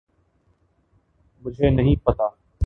[1.45, 2.27] مجھے نہیں پتہ۔